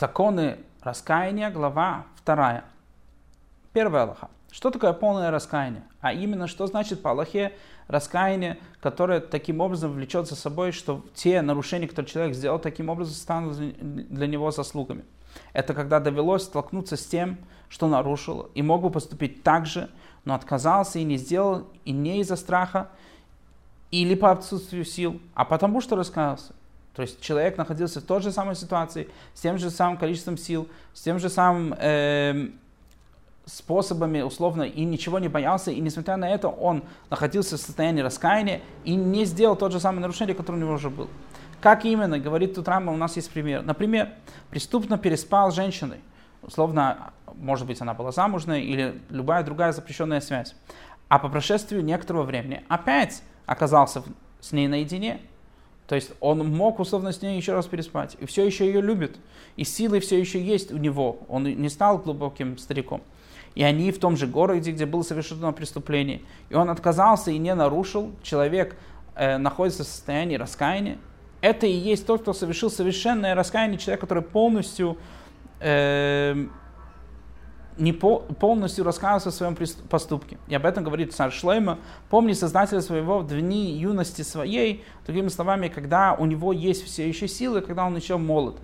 законы 0.00 0.56
раскаяния, 0.80 1.50
глава 1.50 2.06
2. 2.24 2.64
Первая 3.74 4.04
Аллаха. 4.04 4.30
Что 4.50 4.70
такое 4.70 4.94
полное 4.94 5.30
раскаяние? 5.30 5.82
А 6.00 6.14
именно, 6.14 6.46
что 6.46 6.66
значит 6.66 7.02
по 7.02 7.10
Аллахе 7.10 7.52
раскаяние, 7.86 8.58
которое 8.80 9.20
таким 9.20 9.60
образом 9.60 9.92
влечет 9.92 10.26
за 10.26 10.36
собой, 10.36 10.72
что 10.72 11.04
те 11.14 11.42
нарушения, 11.42 11.86
которые 11.86 12.10
человек 12.10 12.34
сделал, 12.34 12.58
таким 12.58 12.88
образом 12.88 13.12
станут 13.12 13.58
для 13.58 14.26
него 14.26 14.50
заслугами. 14.50 15.04
Это 15.52 15.74
когда 15.74 16.00
довелось 16.00 16.44
столкнуться 16.44 16.96
с 16.96 17.04
тем, 17.04 17.36
что 17.68 17.86
нарушил, 17.86 18.50
и 18.54 18.62
мог 18.62 18.80
бы 18.80 18.88
поступить 18.88 19.42
так 19.42 19.66
же, 19.66 19.90
но 20.24 20.34
отказался 20.34 20.98
и 20.98 21.04
не 21.04 21.18
сделал, 21.18 21.68
и 21.84 21.92
не 21.92 22.20
из-за 22.20 22.36
страха, 22.36 22.88
или 23.90 24.14
по 24.14 24.30
отсутствию 24.30 24.86
сил, 24.86 25.20
а 25.34 25.44
потому 25.44 25.82
что 25.82 25.94
раскаялся. 25.94 26.54
То 27.00 27.04
есть 27.04 27.18
человек 27.22 27.56
находился 27.56 28.02
в 28.02 28.04
той 28.04 28.20
же 28.20 28.30
самой 28.30 28.54
ситуации, 28.54 29.08
с 29.32 29.40
тем 29.40 29.56
же 29.56 29.70
самым 29.70 29.96
количеством 29.96 30.36
сил, 30.36 30.68
с 30.92 31.00
тем 31.00 31.18
же 31.18 31.30
самым 31.30 31.74
э, 31.78 32.50
способами, 33.46 34.20
условно, 34.20 34.64
и 34.64 34.84
ничего 34.84 35.18
не 35.18 35.28
боялся, 35.28 35.70
и 35.70 35.80
несмотря 35.80 36.18
на 36.18 36.28
это, 36.28 36.48
он 36.48 36.82
находился 37.08 37.56
в 37.56 37.60
состоянии 37.60 38.02
раскаяния 38.02 38.60
и 38.84 38.94
не 38.94 39.24
сделал 39.24 39.56
тот 39.56 39.72
же 39.72 39.80
самый 39.80 40.00
нарушение, 40.00 40.34
которое 40.34 40.58
у 40.58 40.60
него 40.60 40.74
уже 40.74 40.90
было. 40.90 41.08
Как 41.62 41.86
именно, 41.86 42.18
говорит 42.18 42.54
тут 42.54 42.68
Рамба, 42.68 42.90
у 42.90 42.98
нас 42.98 43.16
есть 43.16 43.30
пример. 43.30 43.62
Например, 43.62 44.10
преступно 44.50 44.98
переспал 44.98 45.50
с 45.50 45.54
женщиной. 45.54 46.00
Условно, 46.42 47.14
может 47.34 47.66
быть, 47.66 47.80
она 47.80 47.94
была 47.94 48.12
замужной 48.12 48.60
или 48.60 49.00
любая 49.08 49.42
другая 49.42 49.72
запрещенная 49.72 50.20
связь. 50.20 50.54
А 51.08 51.18
по 51.18 51.30
прошествию 51.30 51.82
некоторого 51.82 52.24
времени 52.24 52.62
опять 52.68 53.22
оказался 53.46 54.02
с 54.42 54.52
ней 54.52 54.68
наедине. 54.68 55.22
То 55.90 55.96
есть 55.96 56.12
он 56.20 56.48
мог 56.48 56.78
условно 56.78 57.10
с 57.10 57.20
ней 57.20 57.36
еще 57.36 57.52
раз 57.52 57.66
переспать. 57.66 58.16
И 58.20 58.26
все 58.26 58.46
еще 58.46 58.64
ее 58.64 58.80
любит. 58.80 59.16
И 59.56 59.64
силы 59.64 59.98
все 59.98 60.20
еще 60.20 60.40
есть 60.40 60.70
у 60.70 60.76
него. 60.76 61.18
Он 61.28 61.42
не 61.42 61.68
стал 61.68 61.98
глубоким 61.98 62.58
стариком. 62.58 63.02
И 63.56 63.64
они 63.64 63.90
в 63.90 63.98
том 63.98 64.16
же 64.16 64.28
городе, 64.28 64.70
где 64.70 64.86
было 64.86 65.02
совершено 65.02 65.52
преступление. 65.52 66.20
И 66.48 66.54
он 66.54 66.70
отказался 66.70 67.32
и 67.32 67.38
не 67.38 67.52
нарушил. 67.56 68.12
Человек 68.22 68.76
э, 69.16 69.36
находится 69.38 69.82
в 69.82 69.88
состоянии 69.88 70.36
раскаяния. 70.36 70.98
Это 71.40 71.66
и 71.66 71.72
есть 71.72 72.06
тот, 72.06 72.22
кто 72.22 72.34
совершил 72.34 72.70
совершенное 72.70 73.34
раскаяние, 73.34 73.76
человек, 73.76 74.00
который 74.00 74.22
полностью 74.22 74.96
э, 75.58 76.46
не 77.80 77.92
по, 77.92 78.20
полностью 78.20 78.84
раскаялся 78.84 79.30
в 79.30 79.34
своем 79.34 79.56
поступке. 79.88 80.38
И 80.48 80.54
об 80.54 80.66
этом 80.66 80.84
говорит 80.84 81.14
царь 81.14 81.32
Шлейма. 81.32 81.78
Помни 82.10 82.34
Создателя 82.34 82.80
своего 82.80 83.20
в 83.20 83.28
дни 83.28 83.72
юности 83.72 84.22
своей, 84.22 84.84
другими 85.06 85.28
словами, 85.28 85.68
когда 85.68 86.14
у 86.14 86.26
него 86.26 86.52
есть 86.52 86.84
все 86.84 87.08
еще 87.08 87.26
силы, 87.26 87.62
когда 87.62 87.86
он 87.86 87.96
еще 87.96 88.18
молод. 88.18 88.56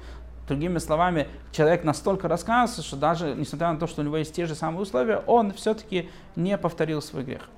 Другими 0.46 0.78
словами, 0.78 1.26
человек 1.50 1.82
настолько 1.82 2.28
раскаялся, 2.28 2.82
что 2.82 2.96
даже 2.96 3.34
несмотря 3.34 3.72
на 3.72 3.78
то, 3.78 3.86
что 3.86 4.02
у 4.02 4.04
него 4.04 4.16
есть 4.16 4.34
те 4.34 4.46
же 4.46 4.54
самые 4.54 4.82
условия, 4.82 5.22
он 5.26 5.52
все-таки 5.52 6.08
не 6.36 6.56
повторил 6.56 7.02
свой 7.02 7.24
грех. 7.24 7.48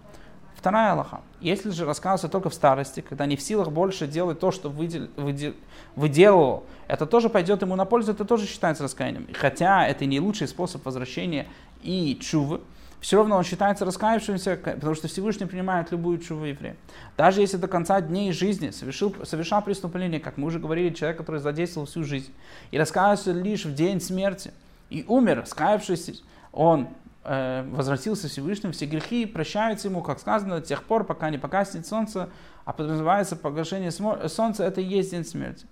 Вторая 0.59 0.91
Аллаха. 0.91 1.21
Если 1.41 1.71
же 1.71 1.85
раскаялся 1.85 2.29
только 2.29 2.51
в 2.51 2.55
старости, 2.55 3.01
когда 3.01 3.27
не 3.27 3.37
в 3.37 3.41
силах 3.41 3.71
больше 3.71 4.09
делать 4.09 4.41
то, 4.41 4.51
что 4.51 4.69
выдел, 4.69 5.07
выдел, 5.15 5.55
выделывал, 5.95 6.65
это 6.89 7.07
тоже 7.07 7.29
пойдет 7.29 7.63
ему 7.63 7.77
на 7.77 7.85
пользу, 7.85 8.11
это 8.11 8.25
тоже 8.25 8.45
считается 8.47 8.83
раскаянием. 8.83 9.29
Хотя 9.35 9.87
это 9.87 10.05
не 10.05 10.19
лучший 10.19 10.49
способ 10.49 10.85
возвращения 10.85 11.47
и 11.85 12.19
чувы, 12.21 12.61
все 13.01 13.19
равно 13.19 13.37
он 13.37 13.45
считается 13.45 13.85
раскаявшимся, 13.85 14.57
потому 14.57 14.97
что 14.97 15.07
Всевышний 15.07 15.47
принимает 15.47 15.93
любую 15.93 16.19
чуву 16.19 16.47
еврея. 16.47 16.75
Даже 17.17 17.41
если 17.41 17.57
до 17.57 17.69
конца 17.69 18.01
дней 18.01 18.33
жизни 18.33 18.71
совершил, 18.71 19.15
совершал 19.23 19.63
преступление, 19.63 20.19
как 20.19 20.39
мы 20.39 20.49
уже 20.49 20.59
говорили, 20.59 20.93
человек, 20.93 21.19
который 21.19 21.41
задействовал 21.41 21.87
всю 21.87 22.03
жизнь, 22.03 22.33
и 22.73 22.79
раскаялся 22.79 23.31
лишь 23.31 23.65
в 23.65 23.75
день 23.75 24.01
смерти, 24.01 24.53
и 24.91 25.05
умер, 25.07 25.43
раскаявшись, 25.43 26.25
он 26.51 26.89
возвратился 27.25 28.29
Всевышним, 28.29 28.73
все 28.73 28.87
грехи 28.87 29.27
прощаются 29.27 29.89
ему, 29.89 30.03
как 30.03 30.19
сказано, 30.19 30.61
до 30.61 30.67
тех 30.67 30.83
пор, 30.85 31.05
пока 31.05 31.31
не 31.31 31.39
погаснет 31.39 31.87
солнце, 31.87 32.31
а 32.65 32.73
подразумевается 32.73 33.37
погашение 33.37 33.91
солнца, 33.91 34.65
это 34.65 34.81
и 34.81 34.85
есть 34.85 35.11
день 35.11 35.25
смерти. 35.25 35.67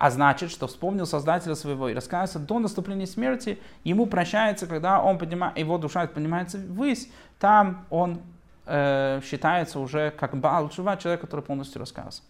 А 0.00 0.10
значит, 0.10 0.50
что 0.50 0.66
вспомнил 0.66 1.06
Создателя 1.06 1.54
своего 1.54 1.90
и 1.90 1.94
раскаялся 1.94 2.38
до 2.38 2.58
наступления 2.58 3.04
смерти, 3.04 3.58
ему 3.84 4.06
прощается, 4.06 4.66
когда 4.66 5.02
он 5.02 5.18
поднимает, 5.18 5.58
его 5.58 5.76
душа 5.76 6.06
поднимается 6.06 6.56
ввысь, 6.56 7.10
там 7.38 7.84
он 7.90 8.22
э, 8.64 9.20
считается 9.22 9.78
уже 9.78 10.10
как 10.12 10.36
Баал 10.38 10.70
Чува, 10.70 10.96
человек, 10.96 11.20
который 11.20 11.42
полностью 11.42 11.82
раскаялся. 11.82 12.22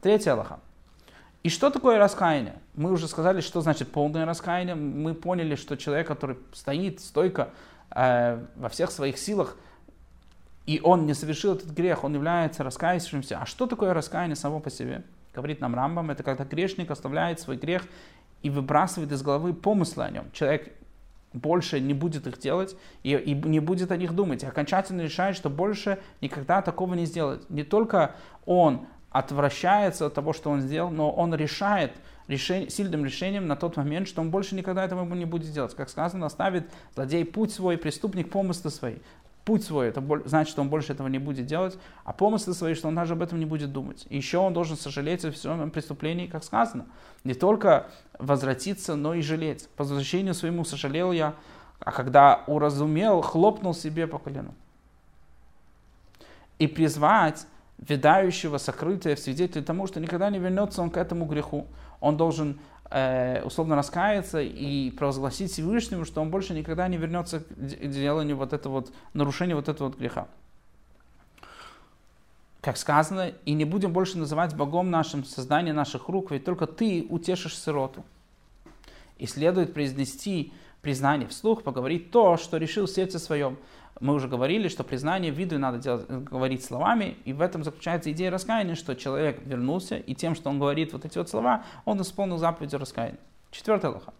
Третья 0.00 0.32
Аллаха. 0.32 0.60
И 1.42 1.50
что 1.50 1.68
такое 1.68 1.98
раскаяние? 1.98 2.56
Мы 2.74 2.90
уже 2.90 3.06
сказали, 3.06 3.42
что 3.42 3.60
значит 3.60 3.92
полное 3.92 4.24
раскаяние. 4.24 4.74
Мы 4.74 5.14
поняли, 5.14 5.54
что 5.54 5.76
человек, 5.76 6.06
который 6.06 6.38
стоит 6.52 7.00
стойко 7.00 7.42
э, 7.42 7.77
во 7.90 8.68
всех 8.70 8.90
своих 8.90 9.18
силах, 9.18 9.56
и 10.66 10.80
он 10.82 11.06
не 11.06 11.14
совершил 11.14 11.54
этот 11.54 11.70
грех, 11.70 12.04
он 12.04 12.14
является 12.14 12.62
раскаявшимся. 12.62 13.38
А 13.40 13.46
что 13.46 13.66
такое 13.66 13.94
раскаяние 13.94 14.36
само 14.36 14.60
по 14.60 14.70
себе? 14.70 15.02
Говорит 15.34 15.60
нам 15.60 15.74
Рамбам, 15.74 16.10
это 16.10 16.22
когда 16.22 16.44
грешник 16.44 16.90
оставляет 16.90 17.40
свой 17.40 17.56
грех 17.56 17.84
и 18.42 18.50
выбрасывает 18.50 19.10
из 19.12 19.22
головы 19.22 19.54
помыслы 19.54 20.04
о 20.04 20.10
нем. 20.10 20.30
Человек 20.32 20.72
больше 21.32 21.80
не 21.80 21.94
будет 21.94 22.26
их 22.26 22.38
делать 22.38 22.76
и, 23.02 23.14
и 23.14 23.34
не 23.34 23.60
будет 23.60 23.92
о 23.92 23.96
них 23.96 24.14
думать. 24.14 24.42
И 24.42 24.46
окончательно 24.46 25.02
решает, 25.02 25.36
что 25.36 25.48
больше 25.48 25.98
никогда 26.20 26.62
такого 26.62 26.94
не 26.94 27.06
сделает. 27.06 27.48
Не 27.50 27.64
только 27.64 28.14
он 28.44 28.86
отвращается 29.10 30.06
от 30.06 30.14
того, 30.14 30.32
что 30.32 30.50
он 30.50 30.60
сделал, 30.60 30.90
но 30.90 31.10
он 31.10 31.34
решает 31.34 31.92
решение, 32.28 32.70
сильным 32.70 33.04
решением 33.04 33.46
на 33.46 33.56
тот 33.56 33.76
момент, 33.76 34.06
что 34.06 34.20
он 34.20 34.30
больше 34.30 34.54
никогда 34.54 34.84
этого 34.84 35.04
не 35.14 35.24
будет 35.24 35.52
делать. 35.52 35.74
Как 35.74 35.88
сказано, 35.88 36.26
оставит 36.26 36.70
злодей 36.94 37.24
путь 37.24 37.52
свой, 37.52 37.78
преступник 37.78 38.30
помыслы 38.30 38.70
свои. 38.70 38.96
Путь 39.44 39.64
свой, 39.64 39.88
это 39.88 40.04
значит, 40.26 40.50
что 40.50 40.60
он 40.60 40.68
больше 40.68 40.92
этого 40.92 41.08
не 41.08 41.18
будет 41.18 41.46
делать, 41.46 41.78
а 42.04 42.12
помыслы 42.12 42.52
свои, 42.52 42.74
что 42.74 42.88
он 42.88 42.94
даже 42.94 43.14
об 43.14 43.22
этом 43.22 43.38
не 43.38 43.46
будет 43.46 43.72
думать. 43.72 44.06
И 44.10 44.16
еще 44.18 44.36
он 44.36 44.52
должен 44.52 44.76
сожалеть 44.76 45.24
о 45.24 45.32
всем 45.32 45.70
преступлении, 45.70 46.26
как 46.26 46.44
сказано. 46.44 46.84
Не 47.24 47.32
только 47.32 47.86
возвратиться, 48.18 48.94
но 48.94 49.14
и 49.14 49.22
жалеть. 49.22 49.66
По 49.70 49.84
возвращению 49.84 50.34
своему 50.34 50.64
сожалел 50.64 51.12
я, 51.12 51.34
а 51.80 51.92
когда 51.92 52.44
уразумел, 52.46 53.22
хлопнул 53.22 53.72
себе 53.72 54.06
по 54.06 54.18
колену. 54.18 54.54
И 56.58 56.66
призвать 56.66 57.46
видающего 57.78 58.58
сокрытие 58.58 59.14
в 59.14 59.20
свидетеле 59.20 59.64
тому, 59.64 59.86
что 59.86 60.00
никогда 60.00 60.28
не 60.30 60.38
вернется 60.38 60.82
он 60.82 60.90
к 60.90 60.96
этому 60.96 61.24
греху. 61.24 61.66
Он 62.00 62.16
должен 62.16 62.58
э, 62.90 63.42
условно 63.44 63.76
раскаяться 63.76 64.40
и 64.40 64.90
провозгласить 64.90 65.52
Всевышнему, 65.52 66.04
что 66.04 66.20
он 66.20 66.30
больше 66.30 66.54
никогда 66.54 66.88
не 66.88 66.96
вернется 66.96 67.40
к 67.40 67.44
деланию 67.54 68.36
вот 68.36 68.52
этого 68.52 68.74
вот, 68.74 68.92
нарушения 69.14 69.54
вот 69.54 69.68
этого 69.68 69.88
вот 69.88 69.98
греха. 69.98 70.28
Как 72.60 72.76
сказано, 72.76 73.32
и 73.44 73.52
не 73.52 73.64
будем 73.64 73.92
больше 73.92 74.18
называть 74.18 74.54
Богом 74.54 74.90
нашим 74.90 75.24
создание 75.24 75.72
наших 75.72 76.08
рук, 76.08 76.32
ведь 76.32 76.44
только 76.44 76.66
ты 76.66 77.06
утешишь 77.08 77.56
сироту. 77.56 78.04
И 79.16 79.26
следует 79.26 79.74
произнести 79.74 80.52
признание 80.82 81.28
вслух, 81.28 81.62
поговорить 81.62 82.10
то, 82.10 82.36
что 82.36 82.56
решил 82.56 82.86
в 82.86 82.90
сердце 82.90 83.18
своем. 83.18 83.58
Мы 84.00 84.14
уже 84.14 84.28
говорили, 84.28 84.68
что 84.68 84.84
признание 84.84 85.32
виду 85.32 85.58
надо 85.58 85.78
делать, 85.78 86.08
говорить 86.08 86.64
словами, 86.64 87.16
и 87.24 87.32
в 87.32 87.40
этом 87.40 87.64
заключается 87.64 88.12
идея 88.12 88.30
раскаяния, 88.30 88.74
что 88.74 88.94
человек 88.94 89.40
вернулся, 89.44 89.96
и 89.96 90.14
тем, 90.14 90.34
что 90.34 90.50
он 90.50 90.58
говорит 90.58 90.92
вот 90.92 91.04
эти 91.04 91.18
вот 91.18 91.28
слова, 91.28 91.64
он 91.84 92.00
исполнил 92.00 92.38
заповедь 92.38 92.74
раскаяния. 92.74 93.18
Четвертая 93.50 93.90
лоха. 93.90 94.12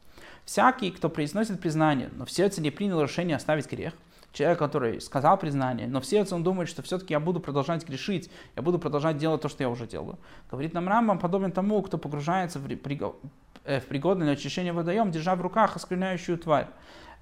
Всякий, 0.44 0.90
кто 0.90 1.08
произносит 1.08 1.60
признание, 1.60 2.10
но 2.16 2.24
в 2.24 2.30
сердце 2.30 2.60
не 2.60 2.70
принял 2.70 3.02
решение 3.02 3.36
оставить 3.36 3.70
грех, 3.70 3.92
человек, 4.38 4.58
который 4.58 5.00
сказал 5.00 5.36
признание, 5.36 5.88
но 5.88 6.00
в 6.00 6.06
сердце 6.06 6.34
он 6.34 6.44
думает, 6.44 6.68
что 6.68 6.82
все-таки 6.82 7.12
я 7.12 7.20
буду 7.20 7.40
продолжать 7.40 7.86
грешить, 7.86 8.30
я 8.56 8.62
буду 8.62 8.78
продолжать 8.78 9.18
делать 9.18 9.42
то, 9.42 9.48
что 9.48 9.64
я 9.64 9.68
уже 9.68 9.86
делаю. 9.86 10.18
Говорит 10.50 10.74
нам 10.74 10.88
Рамбам, 10.88 11.18
подобен 11.18 11.50
тому, 11.50 11.82
кто 11.82 11.98
погружается 11.98 12.60
в, 12.60 12.66
э, 12.70 13.80
в 13.80 13.86
пригодное 13.86 14.26
для 14.26 14.32
очищения 14.34 14.72
водоем, 14.72 15.10
держа 15.10 15.34
в 15.34 15.40
руках 15.40 15.76
оскверняющую 15.76 16.38
тварь 16.38 16.68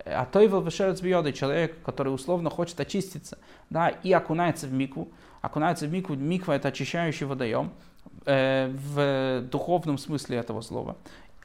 а 0.04 0.26
то 0.26 0.40
и 0.40 0.46
вешерец 0.46 1.00
бьёды, 1.00 1.32
человек, 1.32 1.82
который 1.82 2.14
условно 2.14 2.50
хочет 2.50 2.78
очиститься, 2.78 3.38
да, 3.70 3.88
и 3.88 4.12
окунается 4.12 4.66
в 4.66 4.72
микву, 4.72 5.08
окунается 5.40 5.86
в 5.86 5.90
микву, 5.90 6.14
миква 6.14 6.52
это 6.54 6.68
очищающий 6.68 7.26
водоем, 7.26 7.72
э, 8.26 8.68
в 8.68 9.48
духовном 9.50 9.98
смысле 9.98 10.36
этого 10.36 10.60
слова. 10.60 10.96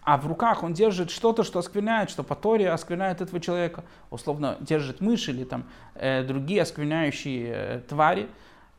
А 0.04 0.18
в 0.18 0.26
руках 0.28 0.64
он 0.64 0.74
держит 0.74 1.12
что-то, 1.12 1.44
что 1.44 1.60
оскверняет, 1.60 2.10
что 2.10 2.24
по 2.24 2.34
оскверняет 2.34 3.22
этого 3.22 3.40
человека. 3.40 3.84
Условно 4.10 4.58
держит 4.60 5.00
мышь 5.00 5.30
или 5.30 5.44
там 5.44 5.66
э, 5.96 6.24
другие 6.24 6.64
оскверняющие 6.64 7.54
э, 7.54 7.82
твари. 7.88 8.28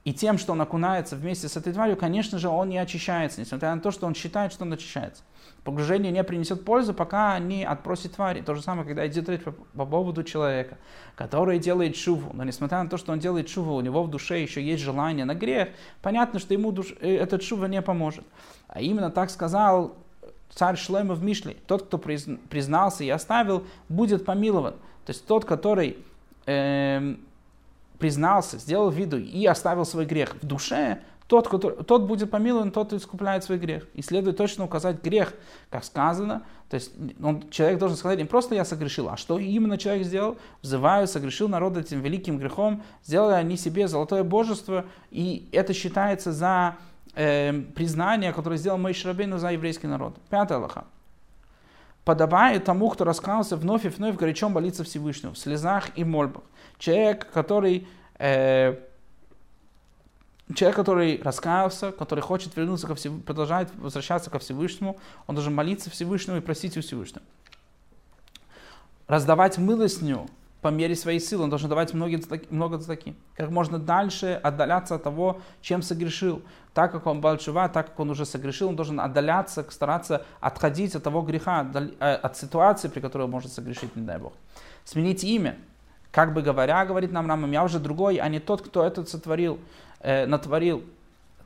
И 0.04 0.12
тем, 0.12 0.36
что 0.36 0.52
он 0.52 0.60
окунается 0.60 1.14
вместе 1.14 1.48
с 1.48 1.56
этой 1.56 1.72
тварью, 1.72 1.96
конечно 1.96 2.36
же, 2.36 2.48
он 2.48 2.68
не 2.68 2.78
очищается, 2.78 3.40
несмотря 3.40 3.72
на 3.72 3.80
то, 3.80 3.92
что 3.92 4.06
он 4.06 4.16
считает, 4.16 4.52
что 4.52 4.64
он 4.64 4.72
очищается. 4.72 5.22
Погружение 5.62 6.10
не 6.10 6.24
принесет 6.24 6.64
пользу, 6.64 6.92
пока 6.92 7.38
не 7.38 7.64
отпросит 7.64 8.16
твари. 8.16 8.40
То 8.40 8.56
же 8.56 8.62
самое, 8.62 8.84
когда 8.84 9.06
идет 9.06 9.28
речь 9.28 9.42
по, 9.42 9.52
по 9.52 9.86
поводу 9.86 10.24
человека, 10.24 10.78
который 11.14 11.60
делает 11.60 11.94
шуву. 11.94 12.32
Но 12.32 12.42
несмотря 12.42 12.82
на 12.82 12.90
то, 12.90 12.96
что 12.96 13.12
он 13.12 13.20
делает 13.20 13.48
шуву, 13.48 13.76
у 13.76 13.80
него 13.80 14.02
в 14.02 14.10
душе 14.10 14.42
еще 14.42 14.60
есть 14.60 14.82
желание 14.82 15.24
на 15.24 15.36
грех, 15.36 15.68
понятно, 16.02 16.40
что 16.40 16.52
ему 16.52 16.72
душ, 16.72 16.92
э, 17.00 17.14
этот 17.14 17.44
шува 17.44 17.66
не 17.66 17.80
поможет. 17.80 18.24
А 18.66 18.80
именно 18.80 19.10
так 19.10 19.30
сказал 19.30 20.01
царь 20.54 20.76
Шлема 20.76 21.14
в 21.14 21.22
Мишле. 21.22 21.56
Тот, 21.66 21.84
кто 21.84 21.98
признался 21.98 23.04
и 23.04 23.08
оставил, 23.08 23.64
будет 23.88 24.24
помилован. 24.24 24.74
То 25.04 25.10
есть 25.10 25.26
тот, 25.26 25.44
который 25.44 25.98
э, 26.46 27.16
признался, 27.98 28.58
сделал 28.58 28.90
виду 28.90 29.18
и 29.18 29.46
оставил 29.46 29.84
свой 29.84 30.04
грех 30.04 30.36
в 30.40 30.46
душе, 30.46 31.00
тот, 31.26 31.48
который, 31.48 31.82
тот 31.84 32.02
будет 32.02 32.30
помилован, 32.30 32.70
тот 32.70 32.92
искупляет 32.92 33.42
свой 33.42 33.56
грех. 33.56 33.86
И 33.94 34.02
следует 34.02 34.36
точно 34.36 34.64
указать 34.64 35.02
грех, 35.02 35.32
как 35.70 35.82
сказано. 35.82 36.42
То 36.68 36.74
есть 36.74 36.92
он, 37.22 37.48
человек 37.50 37.78
должен 37.78 37.96
сказать 37.96 38.18
не 38.18 38.26
просто 38.26 38.54
я 38.54 38.64
согрешил, 38.64 39.08
а 39.08 39.16
что 39.16 39.38
именно 39.38 39.78
человек 39.78 40.04
сделал? 40.04 40.36
Взываю, 40.60 41.06
согрешил 41.08 41.48
народ 41.48 41.76
этим 41.78 42.00
великим 42.02 42.38
грехом, 42.38 42.82
сделали 43.04 43.34
они 43.34 43.56
себе 43.56 43.88
золотое 43.88 44.24
божество, 44.24 44.84
и 45.10 45.48
это 45.52 45.72
считается 45.72 46.32
за 46.32 46.76
э, 47.14 47.52
признание, 47.74 48.32
которое 48.32 48.56
сделал 48.56 48.78
мой 48.78 48.92
Шрабейну 48.92 49.38
за 49.38 49.52
еврейский 49.52 49.86
народ. 49.86 50.16
Пятая 50.30 50.58
Аллаха. 50.58 50.84
Подобает 52.04 52.64
тому, 52.64 52.90
кто 52.90 53.04
раскался 53.04 53.56
вновь 53.56 53.84
и 53.84 53.88
вновь 53.88 54.16
горячо 54.16 54.48
молиться 54.48 54.82
Всевышнему, 54.82 55.34
в 55.34 55.38
слезах 55.38 55.96
и 55.96 56.04
мольбах. 56.04 56.42
Человек, 56.78 57.30
который 57.32 57.86
э, 58.18 58.76
человек, 60.54 60.76
который 60.76 61.20
раскаялся, 61.22 61.92
который 61.92 62.20
хочет 62.20 62.56
вернуться 62.56 62.86
ко 62.86 62.94
Всевышнему, 62.94 63.24
продолжает 63.24 63.74
возвращаться 63.76 64.30
ко 64.30 64.38
Всевышнему, 64.38 64.98
он 65.26 65.34
должен 65.34 65.54
молиться 65.54 65.90
Всевышнему 65.90 66.38
и 66.38 66.40
просить 66.40 66.76
у 66.76 66.80
Всевышнего. 66.80 67.24
Раздавать 69.06 69.58
милостню 69.58 70.28
по 70.62 70.68
мере 70.68 70.94
своей 70.94 71.20
силы. 71.20 71.44
Он 71.44 71.50
должен 71.50 71.68
давать 71.68 71.92
много, 71.92 72.18
много 72.50 72.78
цдаки. 72.78 73.14
Как 73.36 73.50
можно 73.50 73.78
дальше 73.78 74.40
отдаляться 74.42 74.94
от 74.94 75.02
того, 75.02 75.40
чем 75.60 75.82
согрешил. 75.82 76.40
Так 76.72 76.92
как 76.92 77.06
он 77.06 77.20
большива, 77.20 77.68
так 77.68 77.88
как 77.88 78.00
он 78.00 78.10
уже 78.10 78.24
согрешил, 78.24 78.68
он 78.68 78.76
должен 78.76 79.00
отдаляться, 79.00 79.66
стараться 79.68 80.24
отходить 80.40 80.94
от 80.94 81.02
того 81.02 81.22
греха, 81.22 81.68
э, 81.74 82.14
от 82.14 82.36
ситуации, 82.36 82.88
при 82.88 83.00
которой 83.00 83.22
он 83.24 83.30
может 83.30 83.52
согрешить, 83.52 83.94
не 83.96 84.06
дай 84.06 84.18
Бог. 84.18 84.32
Сменить 84.84 85.24
имя. 85.24 85.56
Как 86.12 86.32
бы 86.32 86.42
говоря, 86.42 86.84
говорит 86.86 87.10
нам 87.10 87.26
Рамам, 87.28 87.50
я 87.50 87.64
уже 87.64 87.78
другой, 87.78 88.16
а 88.16 88.28
не 88.28 88.38
тот, 88.38 88.62
кто 88.62 88.84
это 88.84 89.04
сотворил, 89.04 89.58
э, 90.00 90.26
натворил. 90.26 90.84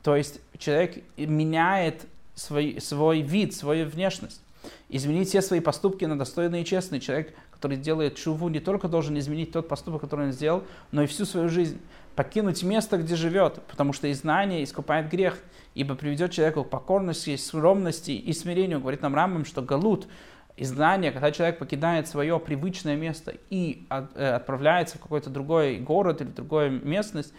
То 0.03 0.15
есть 0.15 0.39
человек 0.59 1.03
меняет 1.17 2.05
свой, 2.35 2.79
свой 2.79 3.21
вид, 3.21 3.55
свою 3.55 3.89
внешность. 3.89 4.41
Изменить 4.89 5.29
все 5.29 5.41
свои 5.41 5.59
поступки 5.59 6.05
на 6.05 6.17
достойный 6.17 6.61
и 6.61 6.65
честный. 6.65 6.99
Человек 6.99 7.33
который 7.57 7.77
делает 7.77 8.19
шуву, 8.19 8.49
не 8.49 8.59
только 8.59 8.87
должен 8.87 9.17
изменить 9.17 9.51
тот 9.51 9.67
поступок, 9.67 10.01
который 10.01 10.27
он 10.27 10.31
сделал, 10.31 10.63
но 10.91 11.01
и 11.01 11.07
всю 11.07 11.25
свою 11.25 11.49
жизнь. 11.49 11.79
Покинуть 12.15 12.61
место, 12.61 12.97
где 12.97 13.15
живет, 13.15 13.61
потому 13.67 13.93
что 13.93 14.07
и 14.07 14.13
знание 14.13 14.63
искупает 14.63 15.09
грех, 15.09 15.39
ибо 15.73 15.95
приведет 15.95 16.31
человека 16.31 16.63
к 16.63 16.69
покорности, 16.69 17.35
скромности 17.35 18.11
и 18.11 18.31
смирению. 18.31 18.79
Говорит 18.79 19.01
нам 19.01 19.15
Рамбам, 19.15 19.43
что 19.43 19.63
галут, 19.63 20.07
изгнание, 20.55 21.11
когда 21.11 21.31
человек 21.31 21.57
покидает 21.57 22.07
свое 22.07 22.39
привычное 22.39 22.95
место 22.95 23.35
и 23.49 23.87
э, 23.89 24.29
отправляется 24.35 24.97
в 24.97 25.01
какой-то 25.01 25.31
другой 25.31 25.77
город 25.77 26.21
или 26.21 26.29
другую 26.29 26.83
местность, 26.85 27.33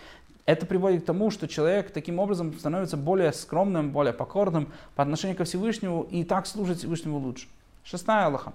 это 0.49 0.65
приводит 0.65 1.03
к 1.03 1.05
тому, 1.05 1.31
что 1.31 1.47
человек 1.47 1.91
таким 1.91 2.19
образом 2.19 2.59
становится 2.59 2.97
более 2.97 3.35
скромным, 3.35 3.93
более 3.93 4.15
покорным 4.15 4.73
по 4.95 5.03
отношению 5.03 5.37
ко 5.37 5.45
Всевышнему 5.45 6.05
и 6.11 6.25
так 6.25 6.47
служит 6.47 6.79
Всевышнему 6.79 7.19
лучше. 7.19 7.49
Шестая 7.85 8.25
Аллаха. 8.25 8.55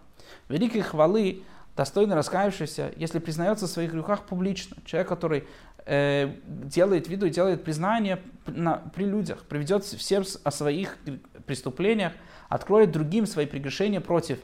Великой 0.49 0.81
хвалы 0.81 1.43
достойный 1.77 2.15
раскаявшийся, 2.15 2.93
если 2.95 3.19
признается 3.19 3.67
в 3.67 3.69
своих 3.69 3.91
грехах 3.91 4.23
публично. 4.23 4.75
Человек, 4.85 5.07
который 5.07 5.43
э, 5.85 6.33
делает 6.45 7.07
виду 7.09 7.27
и 7.27 7.29
делает 7.29 7.63
признание 7.63 8.19
на, 8.47 8.81
при 8.95 9.05
людях, 9.05 9.43
приведет 9.43 9.83
всем 9.83 10.23
о 10.43 10.49
своих 10.49 10.97
преступлениях, 11.45 12.13
откроет 12.49 12.91
другим 12.91 13.27
свои 13.27 13.45
прегрешения 13.45 14.01
против 14.01 14.39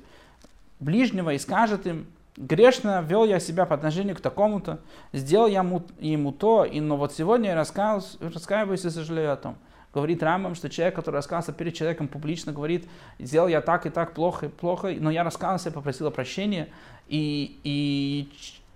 ближнего 0.79 1.33
и 1.33 1.39
скажет 1.39 1.87
им, 1.87 2.05
грешно 2.37 3.01
вел 3.01 3.25
я 3.25 3.39
себя 3.39 3.65
по 3.65 3.75
отношению 3.75 4.15
к 4.15 4.21
такому-то, 4.21 4.79
сделал 5.13 5.47
я 5.47 5.59
ему, 5.99 6.31
то, 6.31 6.65
и, 6.65 6.79
но 6.79 6.97
вот 6.97 7.13
сегодня 7.13 7.49
я 7.49 7.55
раскаиваюсь 7.55 8.85
и 8.85 8.89
сожалею 8.89 9.33
о 9.33 9.35
том 9.35 9.57
говорит 9.93 10.21
Рамбам, 10.21 10.55
что 10.55 10.69
человек, 10.69 10.95
который 10.95 11.15
раскался 11.15 11.51
перед 11.51 11.73
человеком 11.73 12.07
публично, 12.07 12.51
говорит, 12.51 12.87
сделал 13.17 13.47
я 13.47 13.61
так 13.61 13.85
и 13.85 13.89
так 13.89 14.13
плохо, 14.13 14.49
плохо, 14.49 14.93
но 14.99 15.09
я 15.09 15.23
раскался, 15.23 15.71
попросил 15.71 16.11
прощения 16.11 16.69
и, 17.07 17.59
и 17.63 18.29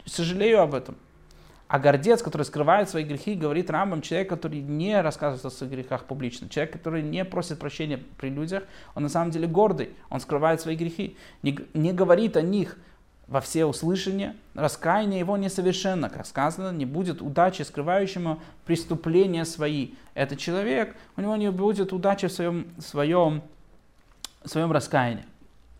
сожалею 0.06 0.62
об 0.62 0.74
этом. 0.74 0.96
А 1.68 1.80
гордец, 1.80 2.22
который 2.22 2.44
скрывает 2.44 2.90
свои 2.90 3.04
грехи, 3.04 3.34
говорит 3.34 3.72
Рамбам, 3.72 4.02
человек, 4.02 4.30
который 4.30 4.62
не 4.62 5.02
рассказывает 5.02 5.46
о 5.46 5.50
своих 5.50 5.74
грехах 5.74 6.06
публично, 6.06 6.48
человек, 6.48 6.74
который 6.74 7.02
не 7.02 7.26
просит 7.26 7.58
прощения 7.58 8.00
при 8.18 8.30
людях, 8.30 8.64
он 8.94 9.04
на 9.04 9.10
самом 9.10 9.32
деле 9.32 9.48
гордый, 9.48 9.90
он 10.10 10.20
скрывает 10.20 10.62
свои 10.62 10.76
грехи, 10.76 11.18
не, 11.42 11.58
не 11.74 11.92
говорит 11.92 12.38
о 12.38 12.42
них, 12.42 12.78
во 13.28 13.42
все 13.42 13.66
услышания, 13.66 14.36
раскаяние 14.54 15.20
его 15.20 15.38
несовершенно, 15.38 16.10
как 16.10 16.26
сказано, 16.26 16.76
не 16.76 16.86
будет 16.86 17.22
удачи 17.22 17.62
скрывающему 17.62 18.40
преступления 18.66 19.46
свои. 19.46 19.92
Этот 20.14 20.40
человек, 20.40 20.96
у 21.16 21.22
него 21.22 21.36
не 21.36 21.50
будет 21.52 21.94
удачи 21.94 22.28
в 22.28 22.32
своем, 22.32 22.68
своем, 22.80 23.42
в 24.44 24.50
своем 24.50 24.72
раскаянии. 24.72 25.26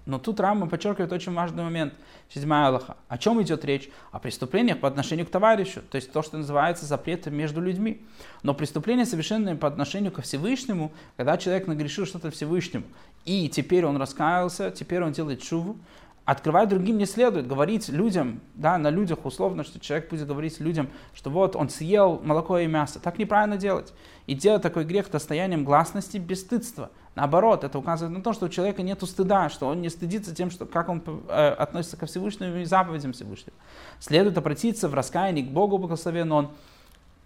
Но 0.06 0.20
тут 0.20 0.40
Рама 0.40 0.68
подчеркивает 0.68 1.14
очень 1.14 1.34
важный 1.34 1.64
момент. 1.64 1.94
Седьмая 2.30 2.68
Аллаха. 2.68 2.98
О 3.08 3.18
чем 3.18 3.42
идет 3.42 3.64
речь? 3.64 3.90
О 4.12 4.20
преступлениях 4.20 4.80
по 4.80 4.88
отношению 4.88 5.26
к 5.26 5.30
товарищу. 5.30 5.82
То 5.90 5.96
есть 5.96 6.12
то, 6.12 6.22
что 6.22 6.38
называется 6.38 6.86
запретом 6.86 7.36
между 7.36 7.62
людьми. 7.62 8.02
Но 8.42 8.54
преступление 8.54 9.06
совершенное 9.06 9.56
по 9.56 9.68
отношению 9.68 10.12
ко 10.12 10.22
Всевышнему, 10.22 10.92
когда 11.16 11.38
человек 11.38 11.68
нагрешил 11.68 12.06
что-то 12.06 12.32
Всевышнему, 12.32 12.86
и 13.24 13.48
теперь 13.48 13.86
он 13.86 13.96
раскаялся, 13.96 14.72
теперь 14.72 15.02
он 15.04 15.14
делает 15.14 15.42
шуву, 15.42 15.78
открывать 16.26 16.70
другим 16.70 16.98
не 16.98 17.06
следует, 17.06 17.48
говорить 17.48 17.90
людям, 17.90 18.40
да, 18.56 18.78
на 18.78 18.90
людях 18.90 19.26
условно, 19.26 19.64
что 19.64 19.80
человек 19.80 20.10
будет 20.10 20.28
говорить 20.28 20.60
людям, 20.60 20.90
что 21.14 21.30
вот 21.30 21.56
он 21.56 21.70
съел 21.70 22.22
молоко 22.24 22.60
и 22.60 22.68
мясо. 22.68 23.00
Так 23.00 23.20
неправильно 23.20 23.58
делать. 23.58 23.94
И 24.26 24.34
делать 24.34 24.62
такой 24.62 24.86
грех 24.86 25.12
достоянием 25.12 25.66
гласности, 25.66 26.18
бесстыдства. 26.18 26.92
Наоборот, 27.16 27.64
это 27.64 27.78
указывает 27.78 28.16
на 28.16 28.24
то, 28.24 28.34
что 28.34 28.46
у 28.46 28.50
человека 28.50 28.82
нет 28.82 29.04
стыда, 29.04 29.50
что 29.50 29.68
он 29.68 29.82
не 29.82 29.90
стыдится 29.90 30.34
тем, 30.34 30.50
что, 30.50 30.66
как 30.66 30.90
он 30.90 31.04
э, 31.28 31.50
относится 31.50 31.98
ко 31.98 32.06
Всевышнему 32.06 32.58
и 32.58 32.66
заповедям 32.66 33.12
Всевышнего. 33.14 33.56
Следует 34.00 34.38
обратиться 34.38 34.88
в 34.88 34.94
раскаянии 34.94 35.44
к 35.44 35.50
Богу 35.50 35.78
благословен 35.78 36.32
Он, 36.32 36.52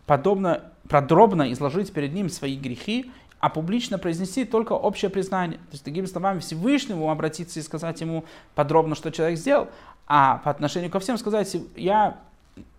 подобно, 0.07 0.63
подробно 0.89 1.51
изложить 1.53 1.93
перед 1.93 2.13
Ним 2.13 2.29
свои 2.29 2.57
грехи 2.57 3.11
а 3.39 3.49
публично 3.49 3.99
произнести 3.99 4.45
только 4.45 4.73
общее 4.73 5.09
признание. 5.09 5.57
То 5.57 5.73
есть, 5.73 5.83
другими 5.83 6.05
словами, 6.05 6.39
Всевышнему 6.39 7.11
обратиться 7.11 7.59
и 7.59 7.63
сказать 7.63 8.01
ему 8.01 8.25
подробно, 8.55 8.95
что 8.95 9.11
человек 9.11 9.37
сделал, 9.37 9.67
а 10.07 10.37
по 10.37 10.51
отношению 10.51 10.89
ко 10.89 10.99
всем 10.99 11.17
сказать, 11.17 11.55
я, 11.75 12.19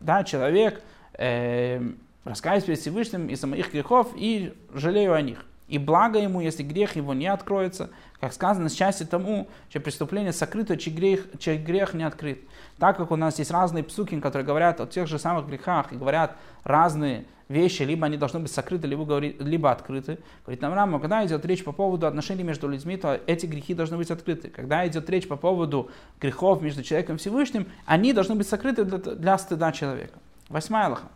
да, 0.00 0.24
человек, 0.24 0.82
э, 1.14 1.80
раскаюсь 2.24 2.64
перед 2.64 2.80
Всевышним 2.80 3.28
из-за 3.28 3.46
моих 3.46 3.72
грехов 3.72 4.08
и 4.16 4.54
жалею 4.74 5.14
о 5.14 5.22
них. 5.22 5.44
И 5.68 5.78
благо 5.78 6.18
ему, 6.18 6.40
если 6.40 6.62
грех 6.62 6.96
его 6.96 7.14
не 7.14 7.26
откроется, 7.26 7.90
как 8.20 8.32
сказано, 8.32 8.68
счастье 8.70 9.06
тому, 9.06 9.48
чье 9.68 9.80
преступление 9.80 10.32
сокрыто, 10.32 10.76
чей 10.76 10.92
грех, 10.92 11.26
чей 11.38 11.58
грех 11.58 11.94
не 11.94 12.04
открыт. 12.04 12.40
Так 12.78 12.96
как 12.96 13.10
у 13.10 13.16
нас 13.16 13.38
есть 13.38 13.50
разные 13.50 13.84
псуки, 13.84 14.18
которые 14.18 14.46
говорят 14.46 14.80
о 14.80 14.86
тех 14.86 15.06
же 15.06 15.18
самых 15.18 15.46
грехах 15.46 15.92
и 15.92 15.96
говорят 15.96 16.36
разные 16.64 17.26
вещи, 17.48 17.82
либо 17.82 18.06
они 18.06 18.16
должны 18.16 18.40
быть 18.40 18.50
сокрыты, 18.50 18.86
либо, 18.86 19.18
либо 19.18 19.70
открыты. 19.70 20.18
Говорит 20.44 20.62
нам 20.62 20.74
Рама, 20.74 21.00
когда 21.00 21.24
идет 21.26 21.44
речь 21.44 21.64
по 21.64 21.72
поводу 21.72 22.06
отношений 22.06 22.44
между 22.44 22.68
людьми, 22.68 22.96
то 22.96 23.20
эти 23.26 23.46
грехи 23.46 23.74
должны 23.74 23.96
быть 23.96 24.10
открыты. 24.10 24.48
Когда 24.48 24.86
идет 24.86 25.08
речь 25.10 25.28
по 25.28 25.36
поводу 25.36 25.90
грехов 26.20 26.62
между 26.62 26.82
человеком 26.82 27.16
и 27.16 27.18
Всевышним, 27.18 27.66
они 27.84 28.12
должны 28.12 28.34
быть 28.34 28.48
сокрыты 28.48 28.84
для, 28.84 28.98
для 28.98 29.38
стыда 29.38 29.72
человека. 29.72 30.18
Восьмая 30.48 30.86
Аллаха. 30.86 31.08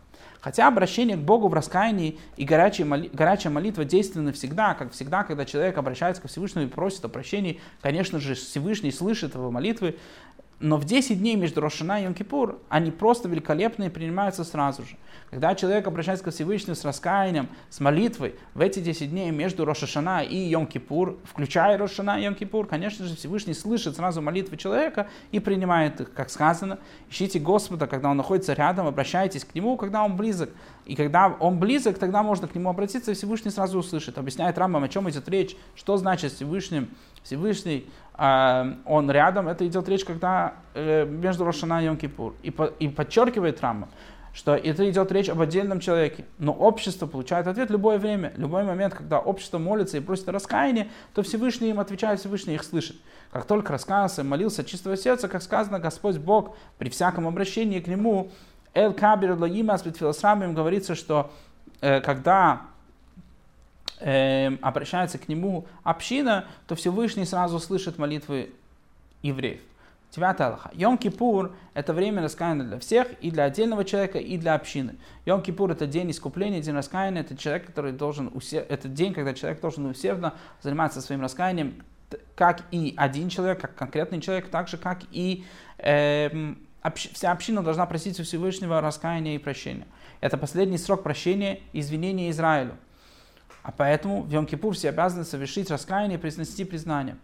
Хотя 0.43 0.67
обращение 0.67 1.15
к 1.15 1.21
Богу 1.21 1.47
в 1.47 1.53
раскаянии 1.53 2.19
и 2.35 2.43
горячая, 2.43 2.85
моли, 2.85 3.09
горячая 3.13 3.53
молитва 3.53 3.85
действенны 3.85 4.33
всегда, 4.33 4.73
как 4.73 4.91
всегда, 4.91 5.23
когда 5.23 5.45
человек 5.45 5.77
обращается 5.77 6.21
к 6.21 6.27
Всевышнему 6.27 6.65
и 6.65 6.69
просит 6.69 7.05
о 7.05 7.07
прощении, 7.07 7.61
конечно 7.81 8.19
же, 8.19 8.35
Всевышний 8.35 8.91
слышит 8.91 9.35
его 9.35 9.51
молитвы, 9.51 9.95
но 10.63 10.77
в 10.77 10.85
10 10.85 11.19
дней 11.19 11.35
между 11.35 11.59
Рошана 11.59 12.01
и 12.01 12.05
Йом-Кипур 12.05 12.57
они 12.69 12.89
просто 12.89 13.27
великолепные 13.27 13.89
принимаются 13.89 14.45
сразу 14.45 14.83
же. 14.83 14.95
Когда 15.29 15.55
человек 15.55 15.85
обращается 15.87 16.23
к 16.23 16.31
Всевышнему 16.31 16.75
с 16.75 16.85
раскаянием, 16.85 17.49
с 17.69 17.81
молитвой, 17.81 18.35
в 18.53 18.61
эти 18.61 18.79
10 18.79 19.09
дней 19.09 19.29
между 19.31 19.65
Рошашана 19.65 20.23
и 20.23 20.53
Йом-Кипур, 20.53 21.17
включая 21.25 21.77
Рошана 21.77 22.17
и 22.17 22.23
Йом-Кипур, 22.23 22.65
конечно 22.65 23.05
же, 23.05 23.17
Всевышний 23.17 23.53
слышит 23.53 23.97
сразу 23.97 24.21
молитвы 24.21 24.55
человека 24.55 25.09
и 25.31 25.41
принимает 25.41 25.99
их, 25.99 26.13
как 26.13 26.29
сказано. 26.29 26.79
Ищите 27.09 27.39
Господа, 27.39 27.85
когда 27.85 28.09
Он 28.09 28.15
находится 28.15 28.53
рядом, 28.53 28.87
обращайтесь 28.87 29.43
к 29.43 29.53
Нему, 29.55 29.75
когда 29.75 30.05
Он 30.05 30.15
близок. 30.15 30.49
И 30.85 30.95
когда 30.95 31.27
Он 31.27 31.59
близок, 31.59 31.97
тогда 31.97 32.23
можно 32.23 32.47
к 32.47 32.55
Нему 32.55 32.69
обратиться, 32.69 33.11
и 33.11 33.15
Всевышний 33.15 33.51
сразу 33.51 33.79
услышит. 33.79 34.17
Объясняет 34.17 34.57
Рамбам, 34.57 34.85
о 34.85 34.87
чем 34.87 35.09
идет 35.09 35.27
речь, 35.27 35.57
что 35.75 35.97
значит 35.97 36.31
Всевышний, 36.31 36.87
Всевышний 37.23 37.89
э, 38.17 38.73
он 38.85 39.09
рядом, 39.09 39.47
это 39.47 39.65
идет 39.65 39.89
речь, 39.89 40.05
когда 40.05 40.53
э, 40.73 41.05
между 41.05 41.45
Рошана 41.45 41.81
и 41.83 41.87
Йом-Кипур. 41.87 42.33
И, 42.43 42.51
по, 42.51 42.65
и 42.65 42.87
подчеркивает 42.87 43.61
Рамбам, 43.61 43.89
что 44.33 44.55
это 44.55 44.89
идет 44.89 45.11
речь 45.11 45.29
об 45.29 45.41
отдельном 45.41 45.79
человеке. 45.79 46.25
Но 46.39 46.53
общество 46.53 47.05
получает 47.05 47.47
ответ 47.47 47.69
любое 47.69 47.97
время, 47.97 48.33
любой 48.35 48.63
момент, 48.63 48.93
когда 48.93 49.19
общество 49.19 49.57
молится 49.57 49.97
и 49.97 50.01
просит 50.01 50.27
раскаяния, 50.29 50.89
то 51.13 51.21
Всевышний 51.23 51.69
им 51.69 51.79
отвечает, 51.79 52.19
Всевышний 52.19 52.55
их 52.55 52.63
слышит. 52.63 52.97
Как 53.31 53.45
только 53.45 53.73
раскаялся, 53.73 54.23
молился 54.23 54.63
чистого 54.63 54.97
сердца, 54.97 55.27
как 55.27 55.41
сказано, 55.41 55.79
Господь 55.79 56.17
Бог 56.17 56.55
при 56.77 56.89
всяком 56.89 57.27
обращении 57.27 57.79
к 57.79 57.87
Нему, 57.87 58.31
Эл 58.73 58.93
Кабир 58.93 59.37
Лагима 59.37 59.75
им 59.75 60.53
говорится, 60.55 60.95
что 60.95 61.31
э, 61.81 62.01
когда 62.01 62.72
э, 64.03 64.55
обращается 64.61 65.17
к 65.17 65.27
нему 65.27 65.65
община, 65.83 66.45
то 66.67 66.75
Всевышний 66.75 67.25
сразу 67.25 67.59
слышит 67.59 67.97
молитвы 67.97 68.51
евреев. 69.21 69.61
Девятая 70.13 70.49
Аллаха. 70.49 70.69
Йом-Кипур– 70.73 71.53
это 71.73 71.91
время 71.91 72.21
раскаяния 72.21 72.63
для 72.65 72.77
всех, 72.77 73.07
и 73.19 73.31
для 73.31 73.45
отдельного 73.45 73.83
человека, 73.83 74.19
и 74.19 74.37
для 74.37 74.53
общины. 74.53 74.95
Йом-Кипур– 75.25 75.71
это 75.71 75.87
день 75.87 76.11
искупления, 76.11 76.61
день 76.61 76.75
раскаяния, 76.75 77.21
это 77.21 77.35
человек, 77.35 77.65
который 77.65 77.93
должен 77.93 78.29
усер... 78.31 78.63
это 78.69 78.87
день, 78.87 79.13
когда 79.13 79.33
человек 79.33 79.59
должен 79.59 79.87
усердно 79.87 80.35
заниматься 80.61 81.01
своим 81.01 81.21
раскаянием, 81.21 81.81
как 82.35 82.61
и 82.69 82.93
один 82.95 83.29
человек, 83.29 83.59
как 83.59 83.73
конкретный 83.73 84.21
человек, 84.21 84.49
так 84.49 84.67
же, 84.67 84.77
как 84.77 84.99
и 85.11 85.45
э, 85.79 86.53
общ... 86.83 87.09
вся 87.13 87.31
община 87.31 87.63
должна 87.63 87.87
просить 87.87 88.19
у 88.19 88.23
Всевышнего 88.23 88.81
раскаяния 88.81 89.33
и 89.33 89.39
прощения. 89.39 89.87
Это 90.21 90.37
последний 90.37 90.77
срок 90.77 91.01
прощения 91.01 91.59
и 91.71 91.79
извинения 91.79 92.29
Израилю. 92.29 92.77
А 93.63 93.71
поэтому 93.71 94.23
в 94.23 94.29
Йом-Кипур 94.29 94.73
все 94.73 94.89
обязаны 94.89 95.23
совершить 95.23 95.71
раскаяние 95.71 96.17
и 96.17 96.21
произнести 96.21 96.65
признание. 96.65 97.15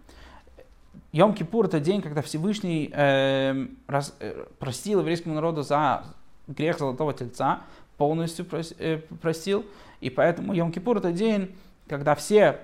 Йом-Кипур 1.12 1.66
это 1.66 1.80
день, 1.80 2.02
когда 2.02 2.22
Всевышний 2.22 2.90
э, 2.94 3.68
раз, 3.88 4.16
э, 4.20 4.46
простил 4.58 5.00
еврейскому 5.00 5.36
народу 5.36 5.64
за 5.64 6.06
грех 6.48 6.80
Золотого 6.80 7.14
Тельца, 7.14 7.62
полностью 7.98 8.46
прос, 8.46 8.74
э, 8.80 9.00
простил. 9.22 9.66
И 10.00 10.10
поэтому 10.10 10.54
Йом-Кипур 10.54 11.00
это 11.00 11.12
день, 11.12 11.56
когда 11.88 12.16
все 12.16 12.62